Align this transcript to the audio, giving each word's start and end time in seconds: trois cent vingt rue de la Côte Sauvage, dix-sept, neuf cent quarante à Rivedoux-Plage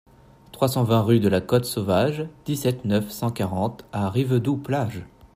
trois 0.51 0.67
cent 0.67 0.83
vingt 0.83 1.03
rue 1.03 1.19
de 1.19 1.29
la 1.29 1.41
Côte 1.41 1.65
Sauvage, 1.65 2.27
dix-sept, 2.45 2.85
neuf 2.85 3.11
cent 3.11 3.29
quarante 3.29 3.85
à 3.91 4.09
Rivedoux-Plage 4.09 5.05